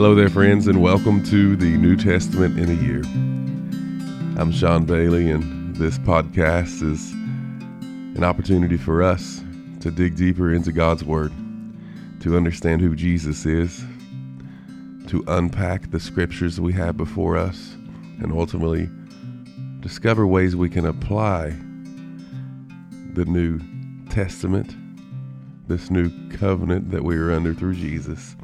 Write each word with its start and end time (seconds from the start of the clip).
Hello 0.00 0.14
there, 0.14 0.30
friends, 0.30 0.66
and 0.66 0.80
welcome 0.80 1.22
to 1.24 1.56
the 1.56 1.76
New 1.76 1.94
Testament 1.94 2.58
in 2.58 2.70
a 2.70 2.82
Year. 2.82 3.02
I'm 4.40 4.50
Sean 4.50 4.86
Bailey, 4.86 5.30
and 5.30 5.76
this 5.76 5.98
podcast 5.98 6.82
is 6.82 7.12
an 8.16 8.24
opportunity 8.24 8.78
for 8.78 9.02
us 9.02 9.44
to 9.80 9.90
dig 9.90 10.16
deeper 10.16 10.54
into 10.54 10.72
God's 10.72 11.04
Word, 11.04 11.32
to 12.20 12.34
understand 12.34 12.80
who 12.80 12.96
Jesus 12.96 13.44
is, 13.44 13.84
to 15.08 15.22
unpack 15.28 15.90
the 15.90 16.00
scriptures 16.00 16.58
we 16.58 16.72
have 16.72 16.96
before 16.96 17.36
us, 17.36 17.74
and 18.22 18.32
ultimately 18.32 18.88
discover 19.80 20.26
ways 20.26 20.56
we 20.56 20.70
can 20.70 20.86
apply 20.86 21.50
the 23.12 23.26
New 23.26 23.60
Testament, 24.08 24.74
this 25.68 25.90
new 25.90 26.10
covenant 26.30 26.90
that 26.90 27.04
we 27.04 27.18
are 27.18 27.30
under 27.30 27.52
through 27.52 27.74
Jesus 27.74 28.34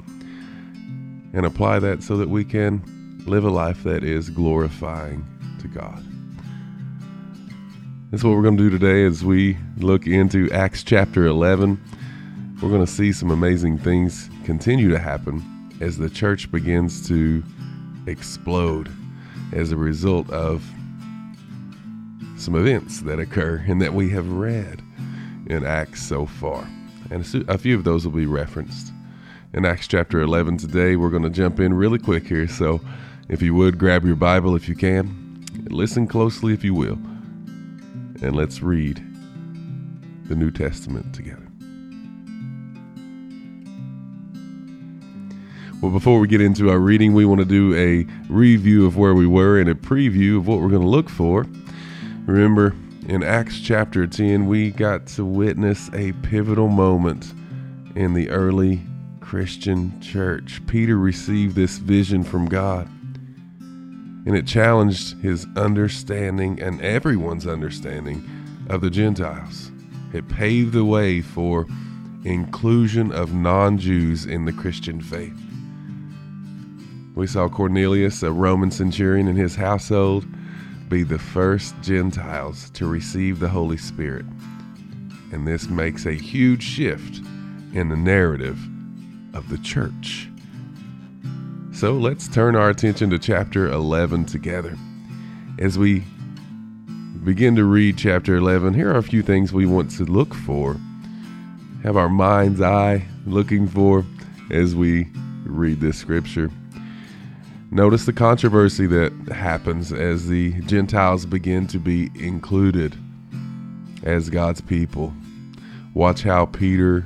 and 1.32 1.46
apply 1.46 1.78
that 1.80 2.02
so 2.02 2.16
that 2.16 2.28
we 2.28 2.44
can 2.44 3.22
live 3.26 3.44
a 3.44 3.50
life 3.50 3.82
that 3.82 4.04
is 4.04 4.30
glorifying 4.30 5.26
to 5.60 5.68
God. 5.68 6.04
That's 8.10 8.22
what 8.22 8.36
we're 8.36 8.42
going 8.42 8.56
to 8.56 8.62
do 8.62 8.70
today 8.70 9.04
as 9.04 9.24
we 9.24 9.56
look 9.78 10.06
into 10.06 10.50
Acts 10.52 10.84
chapter 10.84 11.26
11. 11.26 11.80
We're 12.62 12.70
going 12.70 12.86
to 12.86 12.90
see 12.90 13.12
some 13.12 13.30
amazing 13.30 13.78
things 13.78 14.30
continue 14.44 14.90
to 14.90 14.98
happen 14.98 15.42
as 15.80 15.98
the 15.98 16.08
church 16.08 16.50
begins 16.50 17.06
to 17.08 17.42
explode 18.06 18.90
as 19.52 19.72
a 19.72 19.76
result 19.76 20.30
of 20.30 20.64
some 22.38 22.54
events 22.54 23.00
that 23.00 23.18
occur 23.18 23.64
and 23.66 23.82
that 23.82 23.92
we 23.92 24.08
have 24.10 24.30
read 24.30 24.82
in 25.46 25.64
Acts 25.64 26.02
so 26.02 26.26
far. 26.26 26.66
And 27.10 27.24
a 27.48 27.58
few 27.58 27.74
of 27.74 27.84
those 27.84 28.04
will 28.04 28.16
be 28.16 28.26
referenced 28.26 28.92
in 29.56 29.64
Acts 29.64 29.88
chapter 29.88 30.20
11 30.20 30.58
today. 30.58 30.96
We're 30.96 31.08
going 31.08 31.22
to 31.22 31.30
jump 31.30 31.60
in 31.60 31.72
really 31.72 31.98
quick 31.98 32.26
here. 32.26 32.46
So 32.46 32.82
if 33.30 33.40
you 33.40 33.54
would, 33.54 33.78
grab 33.78 34.04
your 34.04 34.14
Bible 34.14 34.54
if 34.54 34.68
you 34.68 34.74
can. 34.74 35.44
Listen 35.70 36.06
closely 36.06 36.52
if 36.52 36.62
you 36.62 36.74
will. 36.74 36.98
And 38.22 38.36
let's 38.36 38.62
read 38.62 39.02
the 40.26 40.34
New 40.34 40.50
Testament 40.50 41.14
together. 41.14 41.42
Well, 45.80 45.90
before 45.90 46.20
we 46.20 46.28
get 46.28 46.42
into 46.42 46.70
our 46.70 46.78
reading, 46.78 47.14
we 47.14 47.24
want 47.24 47.40
to 47.40 47.46
do 47.46 47.74
a 47.74 48.06
review 48.30 48.86
of 48.86 48.98
where 48.98 49.14
we 49.14 49.26
were 49.26 49.58
and 49.58 49.70
a 49.70 49.74
preview 49.74 50.36
of 50.36 50.46
what 50.46 50.60
we're 50.60 50.68
going 50.68 50.82
to 50.82 50.88
look 50.88 51.08
for. 51.08 51.46
Remember, 52.26 52.74
in 53.08 53.22
Acts 53.22 53.60
chapter 53.60 54.06
10, 54.06 54.46
we 54.46 54.70
got 54.70 55.06
to 55.08 55.24
witness 55.24 55.88
a 55.94 56.12
pivotal 56.12 56.68
moment 56.68 57.32
in 57.94 58.12
the 58.12 58.28
early 58.30 58.82
Christian 59.26 60.00
church. 60.00 60.64
Peter 60.68 60.96
received 60.96 61.56
this 61.56 61.78
vision 61.78 62.22
from 62.22 62.46
God, 62.46 62.88
and 63.58 64.36
it 64.36 64.46
challenged 64.46 65.20
his 65.20 65.48
understanding 65.56 66.62
and 66.62 66.80
everyone's 66.80 67.44
understanding 67.44 68.24
of 68.70 68.82
the 68.82 68.90
Gentiles. 68.90 69.72
It 70.12 70.28
paved 70.28 70.72
the 70.72 70.84
way 70.84 71.22
for 71.22 71.66
inclusion 72.24 73.10
of 73.10 73.34
non 73.34 73.78
Jews 73.78 74.26
in 74.26 74.44
the 74.44 74.52
Christian 74.52 75.00
faith. 75.00 75.36
We 77.16 77.26
saw 77.26 77.48
Cornelius, 77.48 78.22
a 78.22 78.30
Roman 78.30 78.70
centurion, 78.70 79.26
and 79.26 79.36
his 79.36 79.56
household 79.56 80.24
be 80.88 81.02
the 81.02 81.18
first 81.18 81.74
Gentiles 81.82 82.70
to 82.70 82.86
receive 82.86 83.40
the 83.40 83.48
Holy 83.48 83.76
Spirit. 83.76 84.24
And 85.32 85.48
this 85.48 85.68
makes 85.68 86.06
a 86.06 86.12
huge 86.12 86.62
shift 86.62 87.16
in 87.74 87.88
the 87.88 87.96
narrative 87.96 88.56
of 89.36 89.48
the 89.50 89.58
church. 89.58 90.28
So 91.72 91.92
let's 91.92 92.26
turn 92.26 92.56
our 92.56 92.70
attention 92.70 93.10
to 93.10 93.18
chapter 93.18 93.68
11 93.68 94.24
together. 94.24 94.76
As 95.58 95.78
we 95.78 96.04
begin 97.22 97.54
to 97.56 97.64
read 97.64 97.98
chapter 97.98 98.36
11, 98.36 98.72
here 98.72 98.90
are 98.90 98.96
a 98.96 99.02
few 99.02 99.22
things 99.22 99.52
we 99.52 99.66
want 99.66 99.90
to 99.92 100.04
look 100.04 100.32
for, 100.32 100.76
have 101.82 101.98
our 101.98 102.08
mind's 102.08 102.62
eye 102.62 103.04
looking 103.26 103.68
for 103.68 104.06
as 104.50 104.74
we 104.74 105.06
read 105.44 105.80
this 105.80 105.98
scripture. 105.98 106.50
Notice 107.70 108.06
the 108.06 108.12
controversy 108.12 108.86
that 108.86 109.12
happens 109.30 109.92
as 109.92 110.28
the 110.28 110.52
Gentiles 110.62 111.26
begin 111.26 111.66
to 111.66 111.78
be 111.78 112.10
included 112.14 112.96
as 114.02 114.30
God's 114.30 114.62
people. 114.62 115.12
Watch 115.92 116.22
how 116.22 116.46
Peter 116.46 117.04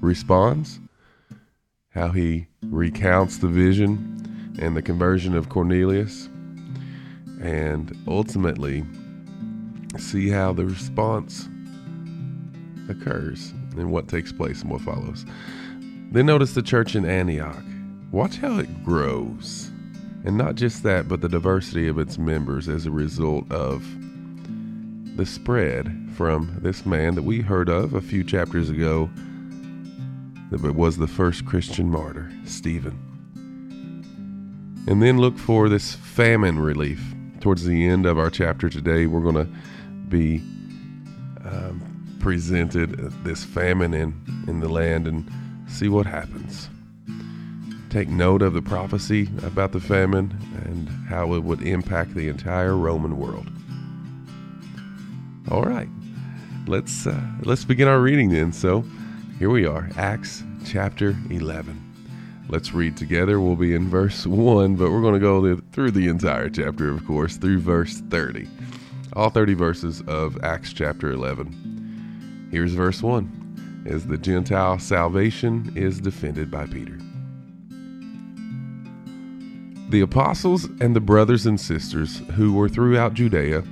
responds 0.00 0.80
how 1.96 2.10
he 2.10 2.46
recounts 2.62 3.38
the 3.38 3.48
vision 3.48 4.54
and 4.60 4.76
the 4.76 4.82
conversion 4.82 5.34
of 5.34 5.48
Cornelius, 5.48 6.28
and 7.40 7.96
ultimately 8.06 8.84
see 9.98 10.28
how 10.28 10.52
the 10.52 10.66
response 10.66 11.48
occurs 12.90 13.52
and 13.76 13.90
what 13.90 14.08
takes 14.08 14.30
place 14.30 14.60
and 14.60 14.70
what 14.70 14.82
follows. 14.82 15.24
Then 16.12 16.26
notice 16.26 16.52
the 16.52 16.62
church 16.62 16.94
in 16.94 17.06
Antioch. 17.06 17.64
Watch 18.12 18.36
how 18.36 18.58
it 18.58 18.84
grows. 18.84 19.70
And 20.24 20.36
not 20.36 20.54
just 20.54 20.82
that, 20.82 21.08
but 21.08 21.22
the 21.22 21.28
diversity 21.28 21.88
of 21.88 21.98
its 21.98 22.18
members 22.18 22.68
as 22.68 22.84
a 22.84 22.90
result 22.90 23.50
of 23.50 23.84
the 25.16 25.24
spread 25.24 26.10
from 26.14 26.58
this 26.60 26.84
man 26.84 27.14
that 27.14 27.22
we 27.22 27.40
heard 27.40 27.70
of 27.70 27.94
a 27.94 28.02
few 28.02 28.22
chapters 28.22 28.68
ago 28.68 29.08
that 30.62 30.74
was 30.74 30.96
the 30.96 31.06
first 31.06 31.46
Christian 31.46 31.90
martyr, 31.90 32.30
Stephen. 32.44 32.98
And 34.88 35.02
then 35.02 35.18
look 35.18 35.38
for 35.38 35.68
this 35.68 35.94
famine 35.94 36.58
relief. 36.58 37.02
Towards 37.40 37.64
the 37.64 37.86
end 37.86 38.06
of 38.06 38.18
our 38.18 38.30
chapter 38.30 38.68
today, 38.68 39.06
we're 39.06 39.20
going 39.20 39.34
to 39.34 39.48
be 40.08 40.38
um, 41.44 42.16
presented 42.20 42.90
this 43.24 43.44
famine 43.44 43.94
in, 43.94 44.14
in 44.48 44.60
the 44.60 44.68
land 44.68 45.06
and 45.06 45.30
see 45.68 45.88
what 45.88 46.06
happens. 46.06 46.68
Take 47.90 48.08
note 48.08 48.42
of 48.42 48.52
the 48.52 48.62
prophecy 48.62 49.28
about 49.42 49.72
the 49.72 49.80
famine 49.80 50.36
and 50.64 50.88
how 51.08 51.34
it 51.34 51.44
would 51.44 51.62
impact 51.62 52.14
the 52.14 52.28
entire 52.28 52.76
Roman 52.76 53.16
world. 53.16 53.48
All 55.50 55.62
right, 55.62 55.88
let's 56.66 57.06
uh, 57.06 57.20
let's 57.42 57.64
begin 57.64 57.86
our 57.86 58.00
reading 58.00 58.30
then. 58.30 58.52
So, 58.52 58.84
here 59.38 59.50
we 59.50 59.66
are, 59.66 59.90
Acts 59.98 60.42
chapter 60.64 61.14
11. 61.28 62.46
Let's 62.48 62.72
read 62.72 62.96
together. 62.96 63.38
We'll 63.38 63.56
be 63.56 63.74
in 63.74 63.90
verse 63.90 64.26
1, 64.26 64.76
but 64.76 64.90
we're 64.90 65.02
going 65.02 65.12
to 65.12 65.20
go 65.20 65.60
through 65.72 65.90
the 65.90 66.08
entire 66.08 66.48
chapter, 66.48 66.88
of 66.88 67.04
course, 67.06 67.36
through 67.36 67.60
verse 67.60 68.00
30. 68.08 68.48
All 69.12 69.28
30 69.28 69.52
verses 69.52 70.02
of 70.08 70.42
Acts 70.42 70.72
chapter 70.72 71.10
11. 71.10 72.48
Here's 72.50 72.72
verse 72.72 73.02
1 73.02 73.84
As 73.86 74.06
the 74.06 74.16
Gentile 74.16 74.78
salvation 74.78 75.70
is 75.76 76.00
defended 76.00 76.50
by 76.50 76.64
Peter. 76.64 76.98
The 79.90 80.00
apostles 80.00 80.64
and 80.80 80.96
the 80.96 81.00
brothers 81.00 81.44
and 81.44 81.60
sisters 81.60 82.22
who 82.36 82.54
were 82.54 82.70
throughout 82.70 83.12
Judea 83.12 83.64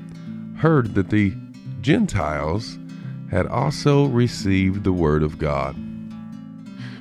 heard 0.59 0.95
that 0.95 1.09
the 1.09 1.35
Gentiles 1.81 2.77
had 3.35 3.49
also 3.49 4.07
received 4.07 4.85
the 4.85 4.93
word 4.93 5.25
of 5.25 5.39
God. 5.39 5.75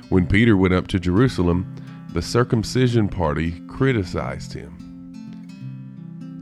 When 0.08 0.26
Peter 0.26 0.56
went 0.56 0.74
up 0.74 0.88
to 0.88 0.98
Jerusalem, 0.98 1.76
the 2.12 2.22
circumcision 2.22 3.08
party 3.08 3.60
criticized 3.68 4.52
him. 4.52 4.74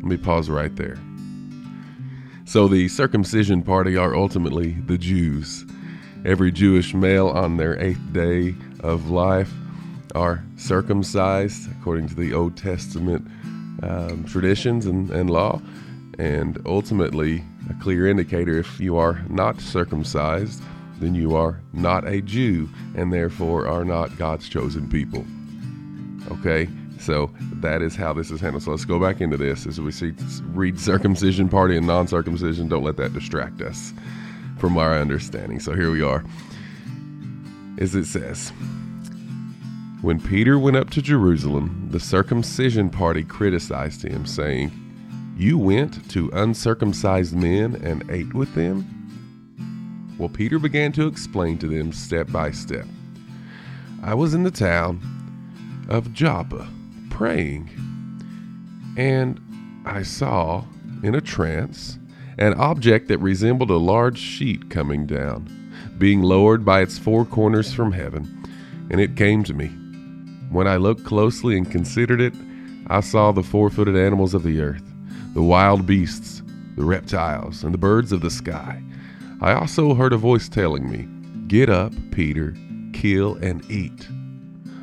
Let 0.00 0.06
me 0.06 0.16
pause 0.16 0.48
right 0.48 0.75
there. 0.76 0.97
So, 2.47 2.69
the 2.69 2.88
circumcision 2.88 3.62
party 3.62 3.98
are 3.98 4.16
ultimately 4.16 4.72
the 4.86 4.97
Jews. 4.97 5.66
Every 6.24 6.50
Jewish 6.50 6.95
male 6.95 7.28
on 7.28 7.59
their 7.59 7.78
eighth 7.78 8.15
day 8.15 8.54
of 8.80 9.10
life 9.10 9.53
are 10.15 10.42
circumcised 10.56 11.71
according 11.71 12.09
to 12.09 12.15
the 12.15 12.33
Old 12.33 12.56
Testament 12.56 13.27
um, 13.83 14.24
traditions 14.24 14.86
and, 14.86 15.10
and 15.10 15.28
law. 15.28 15.60
And 16.18 16.60
ultimately, 16.66 17.44
a 17.70 17.74
clear 17.82 18.06
indicator 18.06 18.59
if 18.59 18.78
you 18.80 18.97
are 18.97 19.22
not 19.28 19.60
circumcised, 19.60 20.62
then 21.00 21.14
you 21.14 21.34
are 21.34 21.60
not 21.72 22.06
a 22.06 22.20
Jew 22.20 22.68
and 22.94 23.12
therefore 23.12 23.66
are 23.66 23.84
not 23.84 24.16
God's 24.18 24.48
chosen 24.48 24.88
people. 24.88 25.24
Okay? 26.30 26.68
So 26.98 27.30
that 27.54 27.82
is 27.82 27.97
how 27.97 28.12
this 28.12 28.30
is 28.30 28.41
handled. 28.41 28.62
So 28.62 28.70
let's 28.70 28.84
go 28.84 29.00
back 29.00 29.20
into 29.20 29.36
this 29.36 29.66
as 29.66 29.80
we 29.80 29.91
see 29.91 30.12
read 30.53 30.78
circumcision 30.78 31.48
party 31.48 31.76
and 31.76 31.86
non-circumcision. 31.86 32.68
Don't 32.68 32.84
let 32.84 32.97
that 32.98 33.12
distract 33.12 33.60
us 33.60 33.92
from 34.59 34.78
our 34.78 34.97
understanding. 34.97 35.59
So 35.59 35.74
here 35.74 35.91
we 35.91 36.03
are. 36.03 36.24
As 37.78 37.97
it 37.97 38.04
says, 38.04 38.53
when 40.03 40.20
Peter 40.20 40.59
went 40.59 40.76
up 40.76 40.91
to 40.91 41.03
Jerusalem, 41.03 41.88
the 41.91 41.98
circumcision 41.98 42.91
party 42.91 43.24
criticized 43.24 44.04
him, 44.04 44.26
saying, 44.26 44.70
You 45.37 45.59
went 45.59 46.11
to 46.11 46.31
uncircumcised 46.33 47.34
men 47.34 47.77
and 47.77 48.09
ate 48.11 48.34
with 48.34 48.55
them? 48.55 50.15
Well, 50.19 50.29
Peter 50.29 50.59
began 50.59 50.93
to 50.93 51.07
explain 51.07 51.59
to 51.59 51.67
them 51.67 51.93
step 51.93 52.31
by 52.31 52.51
step. 52.51 52.87
I 54.03 54.15
was 54.15 54.34
in 54.34 54.43
the 54.43 54.51
town 54.51 55.01
of 55.89 56.13
Joppa, 56.13 56.69
praying. 57.11 57.71
And 58.97 59.41
I 59.84 60.03
saw, 60.03 60.65
in 61.03 61.15
a 61.15 61.21
trance, 61.21 61.99
an 62.39 62.55
object 62.55 63.09
that 63.09 63.19
resembled 63.19 63.71
a 63.71 63.77
large 63.77 64.19
sheet 64.19 64.71
coming 64.71 65.07
down, 65.07 65.49
being 65.99 66.23
lowered 66.23 66.65
by 66.65 66.83
its 66.83 66.99
four 66.99 67.25
corners 67.25 67.73
from 67.73 67.93
heaven, 67.93 68.45
and 68.91 69.01
it 69.01 69.17
came 69.17 69.43
to 69.45 69.55
me. 69.55 69.69
When 70.51 70.69
I 70.69 70.77
looked 70.77 71.05
closely 71.05 71.57
and 71.57 71.71
considered 71.71 72.21
it, 72.21 72.34
I 72.89 73.01
saw 73.01 73.33
the 73.33 73.43
four 73.43 73.71
footed 73.71 73.97
animals 73.97 74.34
of 74.34 74.43
the 74.43 74.61
earth, 74.61 74.91
the 75.34 75.43
wild 75.43 75.87
beasts, 75.87 76.43
the 76.77 76.84
reptiles, 76.84 77.65
and 77.65 77.73
the 77.73 77.79
birds 77.79 78.13
of 78.13 78.21
the 78.21 78.31
sky. 78.31 78.83
I 79.41 79.53
also 79.55 79.95
heard 79.95 80.13
a 80.13 80.19
voice 80.19 80.49
telling 80.49 80.91
me, 80.91 81.09
Get 81.49 81.69
up, 81.69 81.93
Peter, 82.11 82.55
kill 82.93 83.37
and 83.37 83.69
eat. 83.71 84.09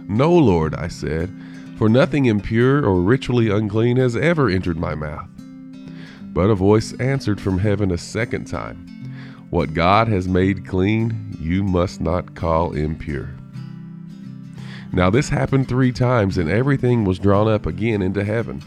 No, 0.08 0.34
Lord, 0.34 0.76
I 0.76 0.88
said, 0.88 1.32
for 1.78 1.88
nothing 1.88 2.26
impure 2.26 2.84
or 2.84 3.00
ritually 3.00 3.50
unclean 3.50 3.98
has 3.98 4.16
ever 4.16 4.50
entered 4.50 4.78
my 4.78 4.96
mouth. 4.96 5.30
But 6.34 6.50
a 6.50 6.56
voice 6.56 6.94
answered 7.00 7.40
from 7.40 7.60
heaven 7.60 7.92
a 7.92 7.98
second 7.98 8.46
time, 8.46 8.86
What 9.50 9.74
God 9.74 10.08
has 10.08 10.28
made 10.28 10.68
clean, 10.68 11.38
you 11.40 11.64
must 11.64 12.02
not 12.02 12.36
call 12.36 12.74
impure. 12.74 13.30
Now, 14.92 15.10
this 15.10 15.30
happened 15.30 15.68
three 15.68 15.92
times, 15.92 16.38
and 16.38 16.50
everything 16.50 17.06
was 17.06 17.20
drawn 17.20 17.48
up 17.48 17.66
again 17.66 18.02
into 18.02 18.24
heaven. 18.24 18.64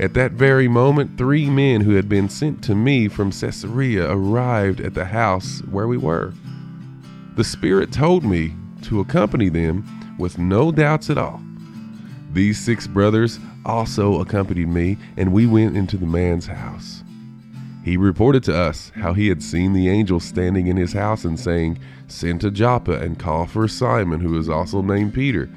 At 0.00 0.14
that 0.14 0.32
very 0.32 0.68
moment, 0.68 1.18
three 1.18 1.50
men 1.50 1.82
who 1.82 1.94
had 1.94 2.08
been 2.08 2.28
sent 2.28 2.62
to 2.64 2.74
me 2.74 3.08
from 3.08 3.30
Caesarea 3.30 4.10
arrived 4.10 4.80
at 4.80 4.94
the 4.94 5.04
house 5.04 5.60
where 5.70 5.86
we 5.86 5.96
were. 5.96 6.32
The 7.36 7.44
Spirit 7.44 7.92
told 7.92 8.24
me 8.24 8.54
to 8.82 9.00
accompany 9.00 9.48
them 9.48 9.86
with 10.18 10.38
no 10.38 10.72
doubts 10.72 11.10
at 11.10 11.18
all. 11.18 11.40
These 12.32 12.58
six 12.58 12.86
brothers 12.86 13.38
also 13.64 14.20
accompanied 14.20 14.68
me, 14.68 14.96
and 15.16 15.32
we 15.32 15.46
went 15.46 15.76
into 15.76 15.96
the 15.96 16.06
man's 16.06 16.46
house. 16.46 17.04
He 17.84 17.96
reported 17.96 18.42
to 18.44 18.56
us 18.56 18.90
how 18.94 19.12
he 19.12 19.28
had 19.28 19.42
seen 19.42 19.72
the 19.72 19.88
angel 19.88 20.20
standing 20.20 20.68
in 20.68 20.76
his 20.76 20.92
house 20.92 21.24
and 21.24 21.38
saying, 21.38 21.78
Send 22.06 22.40
to 22.42 22.50
Joppa 22.50 23.00
and 23.00 23.18
call 23.18 23.46
for 23.46 23.68
Simon, 23.68 24.20
who 24.20 24.38
is 24.38 24.48
also 24.48 24.82
named 24.82 25.14
Peter. 25.14 25.50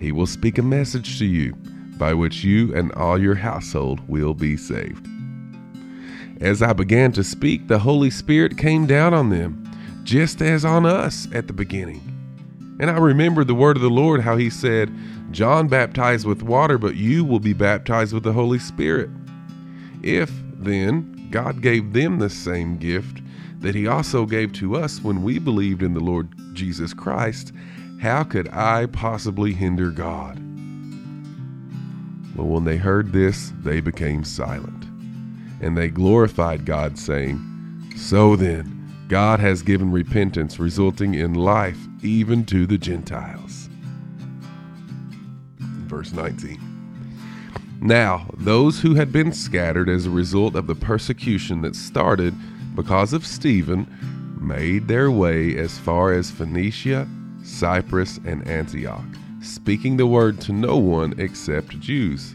He 0.00 0.12
will 0.12 0.26
speak 0.26 0.58
a 0.58 0.62
message 0.62 1.18
to 1.18 1.26
you, 1.26 1.54
by 1.98 2.14
which 2.14 2.44
you 2.44 2.74
and 2.74 2.92
all 2.92 3.20
your 3.20 3.34
household 3.34 4.00
will 4.08 4.34
be 4.34 4.56
saved. 4.56 5.06
As 6.40 6.62
I 6.62 6.72
began 6.72 7.12
to 7.12 7.24
speak, 7.24 7.68
the 7.68 7.78
Holy 7.78 8.10
Spirit 8.10 8.58
came 8.58 8.86
down 8.86 9.14
on 9.14 9.30
them, 9.30 9.62
just 10.02 10.42
as 10.42 10.64
on 10.64 10.84
us 10.84 11.28
at 11.32 11.46
the 11.46 11.52
beginning. 11.52 12.02
And 12.80 12.90
I 12.90 12.98
remembered 12.98 13.46
the 13.46 13.54
word 13.54 13.76
of 13.76 13.82
the 13.82 13.88
Lord, 13.88 14.20
how 14.20 14.36
he 14.36 14.50
said, 14.50 14.92
John 15.30 15.68
baptized 15.68 16.26
with 16.26 16.42
water, 16.42 16.76
but 16.76 16.96
you 16.96 17.24
will 17.24 17.40
be 17.40 17.52
baptized 17.52 18.12
with 18.12 18.24
the 18.24 18.32
Holy 18.32 18.58
Spirit. 18.58 19.10
If, 20.02 20.30
then, 20.52 21.28
God 21.30 21.62
gave 21.62 21.92
them 21.92 22.18
the 22.18 22.30
same 22.30 22.76
gift 22.76 23.22
that 23.60 23.74
he 23.74 23.86
also 23.86 24.26
gave 24.26 24.52
to 24.52 24.76
us 24.76 25.02
when 25.02 25.22
we 25.22 25.38
believed 25.38 25.82
in 25.82 25.94
the 25.94 26.00
Lord 26.00 26.28
Jesus 26.52 26.92
Christ, 26.92 27.52
how 28.00 28.22
could 28.22 28.48
I 28.48 28.86
possibly 28.86 29.54
hinder 29.54 29.90
God? 29.90 30.43
But 32.34 32.44
when 32.44 32.64
they 32.64 32.76
heard 32.76 33.12
this, 33.12 33.52
they 33.62 33.80
became 33.80 34.24
silent, 34.24 34.84
and 35.60 35.76
they 35.76 35.88
glorified 35.88 36.64
God, 36.64 36.98
saying, 36.98 37.40
So 37.96 38.36
then, 38.36 38.84
God 39.08 39.38
has 39.40 39.62
given 39.62 39.92
repentance 39.92 40.58
resulting 40.58 41.14
in 41.14 41.34
life 41.34 41.78
even 42.02 42.44
to 42.46 42.66
the 42.66 42.78
Gentiles. 42.78 43.68
Verse 45.58 46.12
19. 46.12 46.74
Now, 47.80 48.26
those 48.38 48.80
who 48.80 48.94
had 48.94 49.12
been 49.12 49.32
scattered 49.32 49.88
as 49.90 50.06
a 50.06 50.10
result 50.10 50.56
of 50.56 50.66
the 50.66 50.74
persecution 50.74 51.60
that 51.62 51.76
started 51.76 52.34
because 52.74 53.12
of 53.12 53.26
Stephen 53.26 53.86
made 54.40 54.88
their 54.88 55.10
way 55.10 55.56
as 55.56 55.78
far 55.78 56.12
as 56.12 56.30
Phoenicia, 56.30 57.06
Cyprus, 57.42 58.18
and 58.24 58.46
Antioch, 58.48 59.04
speaking 59.44 59.96
the 59.96 60.06
word 60.06 60.40
to 60.42 60.52
no 60.52 60.76
one 60.76 61.14
except 61.18 61.78
Jews. 61.80 62.34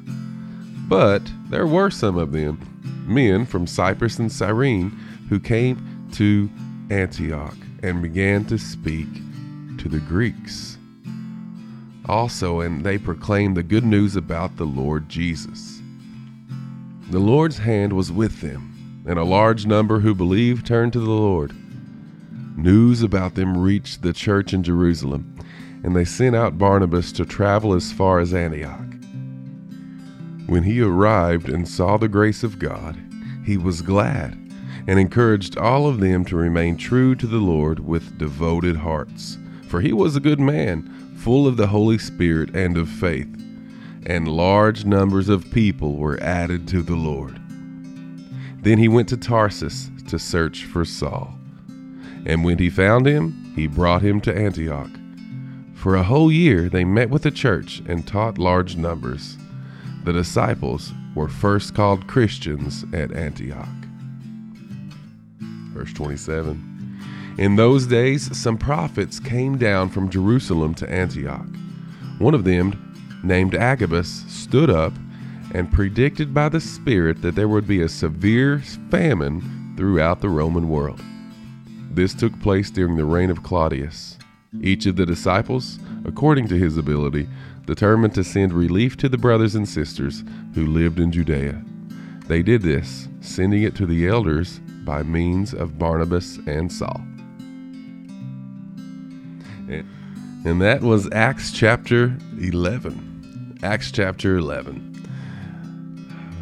But 0.88 1.21
there 1.50 1.67
were 1.67 1.89
some 1.89 2.17
of 2.17 2.31
them, 2.31 3.06
men 3.07 3.45
from 3.45 3.67
Cyprus 3.67 4.19
and 4.19 4.31
Cyrene, 4.31 4.89
who 5.29 5.39
came 5.39 6.07
to 6.13 6.50
Antioch 6.89 7.57
and 7.83 8.01
began 8.01 8.45
to 8.45 8.57
speak 8.57 9.07
to 9.77 9.89
the 9.89 10.00
Greeks. 10.00 10.77
Also, 12.07 12.59
and 12.61 12.83
they 12.83 12.97
proclaimed 12.97 13.56
the 13.56 13.63
good 13.63 13.85
news 13.85 14.15
about 14.15 14.57
the 14.57 14.65
Lord 14.65 15.09
Jesus. 15.09 15.81
The 17.11 17.19
Lord's 17.19 17.59
hand 17.59 17.94
was 17.94 18.11
with 18.11 18.41
them, 18.41 19.03
and 19.07 19.19
a 19.19 19.23
large 19.23 19.65
number 19.65 20.00
who 20.00 20.15
believed 20.15 20.65
turned 20.65 20.94
to 20.94 21.00
the 21.00 21.09
Lord. 21.09 21.56
News 22.57 23.01
about 23.03 23.35
them 23.35 23.57
reached 23.57 24.01
the 24.01 24.11
church 24.11 24.53
in 24.53 24.63
Jerusalem, 24.63 25.35
and 25.84 25.96
they 25.96 26.06
sent 26.06 26.36
out 26.36 26.58
Barnabas 26.58 27.12
to 27.14 27.26
travel 27.26 27.74
as 27.74 27.92
far 27.92 28.20
as 28.20 28.34
Antioch. 28.34 28.94
When 30.48 30.64
he 30.64 30.81
arrived 30.81 31.48
and 31.50 31.68
saw 31.68 31.98
the 31.98 32.08
grace 32.08 32.44
of 32.44 32.60
God, 32.60 32.98
he 33.46 33.58
was 33.58 33.81
glad 33.81 34.34
and 34.88 35.00
encouraged 35.00 35.58
all 35.58 35.88
of 35.88 36.00
them 36.00 36.26
to 36.26 36.36
remain 36.36 36.76
true 36.76 37.14
to 37.16 37.28
the 37.28 37.38
Lord 37.38 37.80
with 37.80 38.18
devoted 38.18 38.78
hearts. 38.78 39.38
For 39.68 39.81
he 39.81 39.94
was 39.94 40.16
a 40.16 40.22
good 40.22 40.40
man, 40.40 41.16
full 41.18 41.46
of 41.46 41.58
the 41.58 41.68
Holy 41.68 42.00
Spirit 42.00 42.56
and 42.56 42.76
of 42.76 42.90
faith, 42.90 43.30
and 44.08 44.28
large 44.28 44.86
numbers 44.86 45.30
of 45.30 45.52
people 45.52 45.98
were 45.98 46.20
added 46.24 46.68
to 46.70 46.81
the 46.81 46.96
Lord. 46.96 47.40
Then 48.62 48.80
he 48.80 48.88
went 48.88 49.08
to 49.10 49.18
Tarsus 49.18 49.92
to 50.08 50.18
search 50.18 50.66
for 50.66 50.84
Saul. 50.84 51.36
And 52.26 52.44
when 52.44 52.58
he 52.58 52.70
found 52.70 53.06
him, 53.06 53.54
he 53.56 53.68
brought 53.68 54.02
him 54.02 54.20
to 54.22 54.36
Antioch. 54.36 54.90
For 55.80 55.96
a 55.96 56.04
whole 56.04 56.30
year 56.30 56.68
they 56.68 56.84
met 56.84 57.10
with 57.10 57.22
the 57.22 57.31
church 57.31 57.81
and 57.88 58.06
taught 58.06 58.38
large 58.38 58.76
numbers. 58.76 59.38
The 60.04 60.12
disciples 60.12 60.92
were 61.16 61.30
first 61.30 61.74
called 61.74 62.06
Christians 62.06 62.84
at 62.92 63.14
Antioch. 63.14 63.66
Verse 65.40 65.94
27 65.94 67.36
In 67.38 67.56
those 67.56 67.88
days, 67.88 68.38
some 68.38 68.58
prophets 68.58 69.21
came 69.21 69.57
down 69.57 69.88
from 69.88 70.09
Jerusalem 70.09 70.74
to 70.76 70.92
Antioch. 70.92 71.48
One 72.18 72.33
of 72.33 72.44
them, 72.44 73.21
named 73.24 73.56
Agabus, 73.56 74.26
stood 74.28 74.69
up 74.69 74.92
and 75.54 75.71
predicted 75.71 76.33
by 76.33 76.50
the 76.50 76.59
Spirit 76.59 77.21
that 77.21 77.36
there 77.36 77.48
would 77.48 77.68
be 77.68 77.83
a 77.83 77.88
severe 77.90 78.59
famine 78.92 79.76
throughout 79.78 80.19
the 80.19 80.28
Roman 80.28 80.68
world. 80.68 81.02
This 81.92 82.14
took 82.14 82.38
place 82.42 82.69
during 82.69 82.98
the 82.98 83.06
reign 83.06 83.30
of 83.30 83.44
Claudius. 83.44 84.19
Each 84.61 84.85
of 84.87 84.95
the 84.95 85.06
disciples, 85.06 85.77
according 86.06 86.47
to 86.47 86.56
his 86.56 86.77
ability, 86.77 87.27
determined 87.65 88.15
to 88.15 88.23
send 88.23 88.51
relief 88.51 88.97
to 88.97 89.07
the 89.07 89.18
brothers 89.18 89.53
and 89.53 89.68
sisters 89.68 90.23
who 90.56 90.65
lived 90.65 90.99
in 90.99 91.11
Judea. 91.11 91.63
They 92.27 92.41
did 92.41 92.63
this, 92.63 93.07
sending 93.21 93.61
it 93.63 93.75
to 93.75 93.85
the 93.85 94.07
elders 94.07 94.59
by 94.83 95.03
means 95.03 95.53
of 95.53 95.77
Barnabas 95.77 96.37
and 96.47 96.71
Saul. 96.71 97.01
And 100.45 100.61
that 100.61 100.81
was 100.81 101.07
Acts 101.11 101.51
chapter 101.51 102.18
11. 102.39 103.59
Acts 103.61 103.91
chapter 103.91 104.37
11. 104.37 104.85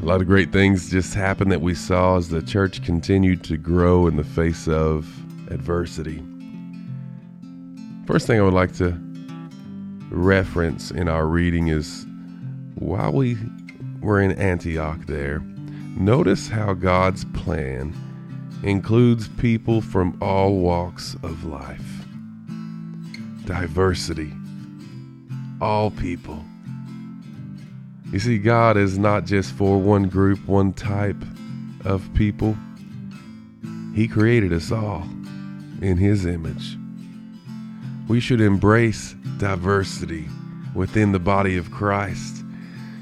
A 0.01 0.05
lot 0.05 0.21
of 0.21 0.27
great 0.27 0.53
things 0.53 0.91
just 0.91 1.13
happened 1.13 1.51
that 1.51 1.61
we 1.61 1.73
saw 1.73 2.15
as 2.15 2.29
the 2.29 2.41
church 2.41 2.83
continued 2.83 3.43
to 3.45 3.57
grow 3.57 4.07
in 4.07 4.15
the 4.15 4.23
face 4.23 4.67
of 4.67 5.07
adversity. 5.51 6.23
First 8.07 8.25
thing 8.25 8.39
I 8.39 8.43
would 8.43 8.53
like 8.53 8.73
to 8.77 8.97
reference 10.09 10.91
in 10.91 11.09
our 11.09 11.27
reading 11.27 11.67
is 11.67 12.05
while 12.75 13.11
we 13.11 13.37
were 13.99 14.21
in 14.21 14.31
Antioch 14.31 15.05
there, 15.07 15.39
notice 15.97 16.47
how 16.47 16.73
God's 16.73 17.25
plan 17.25 17.93
includes 18.63 19.27
people 19.27 19.81
from 19.81 20.17
all 20.21 20.55
walks 20.55 21.17
of 21.21 21.43
life. 21.43 22.05
Diversity. 23.43 24.31
All 25.59 25.91
people. 25.91 26.45
You 28.13 28.19
see, 28.19 28.37
God 28.37 28.77
is 28.77 28.97
not 28.97 29.25
just 29.25 29.51
for 29.51 29.79
one 29.79 30.07
group, 30.07 30.47
one 30.47 30.71
type 30.71 31.21
of 31.83 32.09
people. 32.13 32.55
He 33.93 34.07
created 34.07 34.53
us 34.53 34.71
all 34.71 35.01
in 35.81 35.97
His 35.97 36.25
image. 36.25 36.77
We 38.07 38.21
should 38.21 38.39
embrace 38.39 39.15
diversity 39.37 40.29
within 40.73 41.11
the 41.11 41.19
body 41.19 41.57
of 41.57 41.71
Christ. 41.71 42.43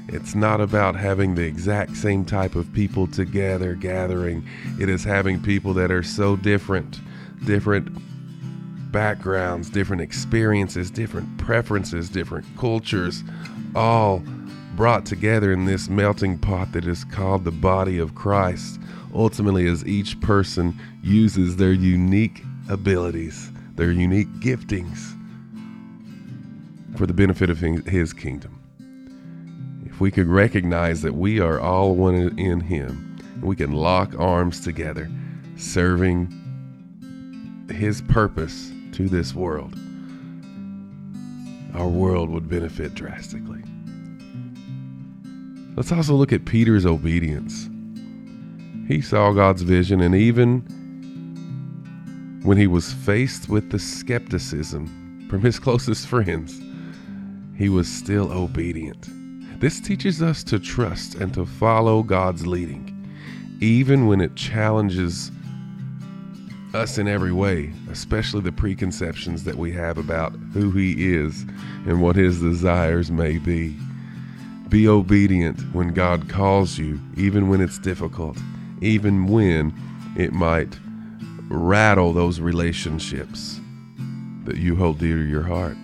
It's 0.08 0.34
not 0.34 0.60
about 0.60 0.96
having 0.96 1.34
the 1.34 1.44
exact 1.44 1.96
same 1.96 2.24
type 2.24 2.56
of 2.56 2.72
people 2.72 3.06
together 3.06 3.74
gathering. 3.74 4.46
It 4.80 4.88
is 4.88 5.04
having 5.04 5.40
people 5.40 5.74
that 5.74 5.92
are 5.92 6.02
so 6.02 6.34
different, 6.36 7.00
different 7.44 7.88
backgrounds, 8.90 9.70
different 9.70 10.02
experiences, 10.02 10.90
different 10.90 11.38
preferences, 11.38 12.08
different 12.08 12.46
cultures, 12.56 13.22
all 13.74 14.24
brought 14.74 15.06
together 15.06 15.52
in 15.52 15.66
this 15.66 15.88
melting 15.88 16.38
pot 16.38 16.72
that 16.72 16.86
is 16.86 17.04
called 17.04 17.44
the 17.44 17.52
body 17.52 17.98
of 17.98 18.14
Christ. 18.14 18.80
Ultimately, 19.14 19.68
as 19.68 19.86
each 19.86 20.20
person 20.20 20.78
uses 21.02 21.56
their 21.56 21.72
unique 21.72 22.42
abilities, 22.68 23.50
their 23.76 23.92
unique 23.92 24.30
giftings 24.40 25.12
for 26.96 27.06
the 27.06 27.14
benefit 27.14 27.50
of 27.50 27.58
His 27.58 28.12
kingdom. 28.12 28.60
If 29.84 30.00
we 30.00 30.10
could 30.10 30.26
recognize 30.26 31.02
that 31.02 31.14
we 31.14 31.40
are 31.40 31.60
all 31.60 31.94
one 31.94 32.38
in 32.38 32.60
Him, 32.60 33.18
we 33.42 33.54
can 33.54 33.72
lock 33.72 34.18
arms 34.18 34.60
together, 34.60 35.10
serving 35.56 36.32
His 37.70 38.02
purpose 38.02 38.72
to 38.92 39.08
this 39.08 39.34
world, 39.34 39.74
our 41.74 41.88
world 41.88 42.30
would 42.30 42.48
benefit 42.48 42.94
drastically. 42.94 43.62
Let's 45.76 45.92
also 45.92 46.14
look 46.14 46.32
at 46.32 46.46
Peter's 46.46 46.86
obedience. 46.86 47.68
He 48.88 49.02
saw 49.02 49.32
God's 49.32 49.60
vision, 49.60 50.00
and 50.00 50.14
even 50.14 50.66
when 52.46 52.56
he 52.56 52.68
was 52.68 52.92
faced 52.92 53.48
with 53.48 53.70
the 53.72 53.78
skepticism 53.78 55.26
from 55.28 55.42
his 55.42 55.58
closest 55.66 56.06
friends, 56.06 56.60
he 57.56 57.68
was 57.68 57.88
still 57.88 58.30
obedient. 58.30 59.08
This 59.60 59.80
teaches 59.80 60.22
us 60.22 60.44
to 60.44 60.60
trust 60.60 61.16
and 61.16 61.34
to 61.34 61.44
follow 61.44 62.04
God's 62.04 62.46
leading, 62.46 62.92
even 63.60 64.06
when 64.06 64.20
it 64.20 64.36
challenges 64.36 65.32
us 66.72 66.98
in 66.98 67.08
every 67.08 67.32
way, 67.32 67.72
especially 67.90 68.42
the 68.42 68.52
preconceptions 68.52 69.42
that 69.42 69.56
we 69.56 69.72
have 69.72 69.98
about 69.98 70.32
who 70.52 70.70
He 70.70 71.14
is 71.14 71.42
and 71.86 72.00
what 72.00 72.14
His 72.14 72.40
desires 72.40 73.10
may 73.10 73.38
be. 73.38 73.76
Be 74.68 74.86
obedient 74.86 75.58
when 75.74 75.94
God 75.94 76.28
calls 76.28 76.78
you, 76.78 77.00
even 77.16 77.48
when 77.48 77.60
it's 77.60 77.78
difficult, 77.78 78.38
even 78.82 79.26
when 79.26 79.74
it 80.16 80.32
might 80.32 80.78
rattle 81.48 82.12
those 82.12 82.40
relationships 82.40 83.60
that 84.44 84.56
you 84.56 84.76
hold 84.76 84.98
dear 84.98 85.16
to 85.16 85.24
your 85.24 85.42
heart. 85.42 85.76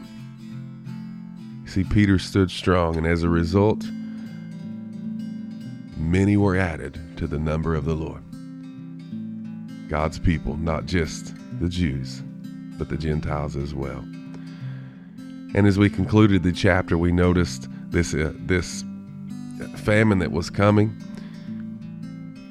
See, 1.66 1.84
Peter 1.84 2.18
stood 2.18 2.50
strong, 2.50 2.96
and 2.96 3.06
as 3.06 3.22
a 3.22 3.28
result, 3.28 3.84
many 5.96 6.36
were 6.36 6.56
added 6.56 7.00
to 7.16 7.26
the 7.26 7.38
number 7.38 7.74
of 7.74 7.84
the 7.84 7.94
Lord. 7.94 8.22
God's 9.88 10.18
people, 10.18 10.56
not 10.56 10.86
just 10.86 11.34
the 11.60 11.68
Jews, 11.68 12.22
but 12.78 12.88
the 12.88 12.96
Gentiles 12.96 13.56
as 13.56 13.74
well. 13.74 14.04
And 15.54 15.66
as 15.66 15.78
we 15.78 15.90
concluded 15.90 16.42
the 16.42 16.52
chapter, 16.52 16.96
we 16.96 17.12
noticed 17.12 17.68
this 17.90 18.14
uh, 18.14 18.32
this 18.36 18.84
famine 19.76 20.18
that 20.18 20.32
was 20.32 20.50
coming. 20.50 20.96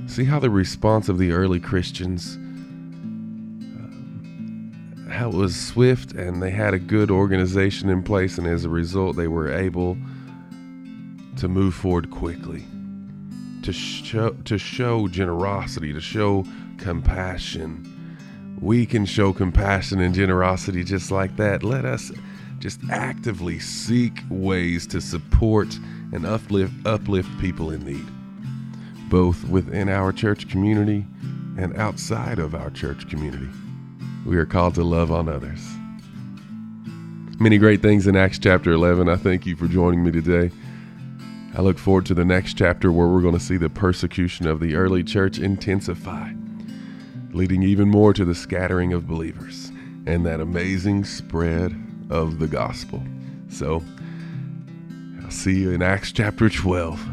See 0.08 0.24
how 0.24 0.40
the 0.40 0.50
response 0.50 1.10
of 1.10 1.18
the 1.18 1.32
early 1.32 1.60
Christians 1.60 2.38
it 5.30 5.34
was 5.34 5.56
swift 5.56 6.14
and 6.14 6.42
they 6.42 6.52
had 6.52 6.74
a 6.74 6.80
good 6.80 7.12
organization 7.12 7.90
in 7.90 8.04
place, 8.04 8.38
and 8.38 8.48
as 8.48 8.66
a 8.66 8.70
result, 8.70 9.16
they 9.16 9.28
were 9.28 9.52
able 9.52 9.98
to 11.38 11.48
move 11.48 11.74
forward 11.74 12.12
quickly, 12.12 12.66
to 13.64 13.74
show 13.74 14.32
to 14.46 14.58
show 14.58 15.08
generosity, 15.08 15.92
to 15.94 16.02
show 16.02 16.46
compassion. 16.78 17.88
We 18.62 18.86
can 18.86 19.06
show 19.06 19.34
compassion 19.34 20.00
and 20.02 20.14
generosity 20.14 20.84
just 20.84 21.10
like 21.10 21.36
that. 21.38 21.64
Let 21.64 21.84
us 21.84 22.12
just 22.60 22.80
actively 22.92 23.60
seek 23.60 24.20
ways 24.30 24.86
to 24.88 25.02
support 25.02 25.76
and 26.14 26.26
uplift 26.26 26.74
uplift 26.86 27.30
people 27.40 27.72
in 27.72 27.84
need, 27.84 29.10
both 29.10 29.44
within 29.46 29.90
our 29.90 30.12
church 30.12 30.48
community 30.48 31.06
and 31.58 31.76
outside 31.76 32.40
of 32.40 32.56
our 32.56 32.70
church 32.70 33.10
community 33.10 33.50
we 34.26 34.38
are 34.38 34.46
called 34.46 34.76
to 34.76 34.84
love 34.84 35.12
on 35.12 35.28
others. 35.28 35.68
Many 37.40 37.58
great 37.58 37.82
things 37.82 38.06
in 38.06 38.16
Acts 38.16 38.38
chapter 38.38 38.72
11. 38.72 39.10
I 39.10 39.16
thank 39.16 39.46
you 39.46 39.56
for 39.56 39.68
joining 39.68 40.04
me 40.04 40.12
today. 40.12 40.52
I 41.58 41.62
look 41.62 41.78
forward 41.78 42.06
to 42.06 42.14
the 42.14 42.24
next 42.24 42.54
chapter 42.54 42.92
where 42.92 43.08
we're 43.08 43.22
going 43.22 43.34
to 43.34 43.40
see 43.40 43.58
the 43.58 43.70
persecution 43.70 44.48
of 44.48 44.60
the 44.60 44.76
early 44.76 45.04
church 45.04 45.40
intensify, 45.40 46.32
leading 47.32 47.64
even 47.64 47.90
more 47.90 48.14
to 48.14 48.24
the 48.24 48.36
scattering 48.36 48.94
of 48.94 49.08
believers 49.08 49.72
and 50.06 50.26
that 50.26 50.40
amazing 50.40 51.04
spread 51.04 51.76
of 52.10 52.40
the 52.40 52.48
gospel. 52.48 53.04
So, 53.50 53.84
I'll 55.24 55.32
see 55.32 55.60
you 55.60 55.72
in 55.72 55.82
Acts 55.82 56.12
chapter 56.12 56.48
12. 56.50 57.10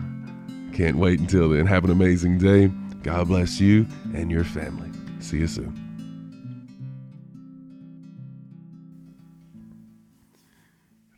Can't 0.75 0.99
wait 0.99 1.21
until 1.21 1.49
then. 1.49 1.67
Have 1.67 1.85
an 1.85 1.91
amazing 1.91 2.39
day. 2.39 2.71
God 3.03 3.29
bless 3.29 3.61
you 3.61 3.87
and 4.15 4.31
your 4.31 4.45
family. 4.45 4.91
See 5.21 5.39
you 5.39 5.49
soon. 5.49 5.88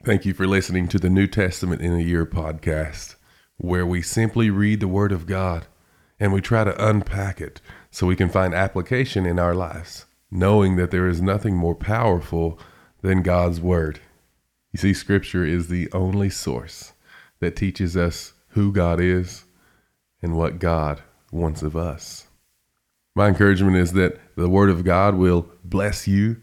Thank 0.02 0.24
you 0.24 0.32
for 0.32 0.46
listening 0.46 0.88
to 0.88 0.98
the 0.98 1.10
New 1.10 1.26
Testament 1.26 1.82
in 1.82 1.92
a 1.92 2.02
Year 2.02 2.24
podcast, 2.24 3.16
where 3.58 3.84
we 3.84 4.00
simply 4.00 4.48
read 4.48 4.80
the 4.80 4.88
Word 4.88 5.12
of 5.12 5.26
God 5.26 5.66
and 6.18 6.32
we 6.32 6.40
try 6.40 6.64
to 6.64 6.88
unpack 6.88 7.38
it 7.38 7.60
so 7.90 8.06
we 8.06 8.16
can 8.16 8.30
find 8.30 8.54
application 8.54 9.26
in 9.26 9.38
our 9.38 9.54
lives, 9.54 10.06
knowing 10.30 10.76
that 10.76 10.90
there 10.90 11.06
is 11.06 11.20
nothing 11.20 11.54
more 11.54 11.74
powerful 11.74 12.58
than 13.02 13.20
God's 13.20 13.60
Word. 13.60 14.00
You 14.72 14.78
see, 14.78 14.94
Scripture 14.94 15.44
is 15.44 15.68
the 15.68 15.92
only 15.92 16.30
source 16.30 16.94
that 17.40 17.54
teaches 17.54 17.94
us 17.94 18.32
who 18.52 18.72
God 18.72 19.02
is 19.02 19.44
and 20.22 20.34
what 20.34 20.58
God 20.58 21.02
wants 21.30 21.60
of 21.60 21.76
us. 21.76 22.26
My 23.14 23.28
encouragement 23.28 23.76
is 23.76 23.92
that 23.92 24.18
the 24.34 24.48
Word 24.48 24.70
of 24.70 24.82
God 24.82 25.16
will 25.16 25.50
bless 25.62 26.08
you 26.08 26.38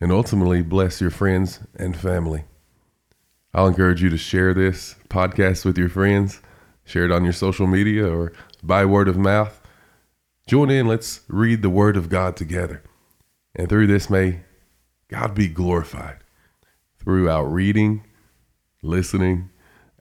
and 0.00 0.10
ultimately 0.10 0.62
bless 0.62 1.02
your 1.02 1.10
friends 1.10 1.60
and 1.74 1.94
family. 1.94 2.44
I'll 3.56 3.68
encourage 3.68 4.02
you 4.02 4.10
to 4.10 4.18
share 4.18 4.52
this 4.52 4.96
podcast 5.08 5.64
with 5.64 5.78
your 5.78 5.88
friends, 5.88 6.42
share 6.84 7.06
it 7.06 7.10
on 7.10 7.24
your 7.24 7.32
social 7.32 7.66
media 7.66 8.06
or 8.06 8.34
by 8.62 8.84
word 8.84 9.08
of 9.08 9.16
mouth. 9.16 9.62
Join 10.46 10.68
in, 10.68 10.86
let's 10.86 11.22
read 11.26 11.62
the 11.62 11.70
Word 11.70 11.96
of 11.96 12.10
God 12.10 12.36
together. 12.36 12.82
And 13.54 13.66
through 13.66 13.86
this, 13.86 14.10
may 14.10 14.40
God 15.08 15.34
be 15.34 15.48
glorified 15.48 16.18
through 16.98 17.30
our 17.30 17.46
reading, 17.46 18.04
listening, 18.82 19.48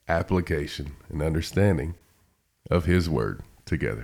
application, 0.10 0.98
and 1.08 1.22
understanding 1.22 1.96
of 2.70 2.84
His 2.84 3.10
Word 3.10 3.42
together. 3.64 4.04